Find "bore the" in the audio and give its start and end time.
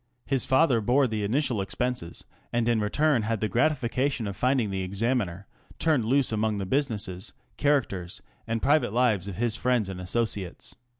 0.81-1.23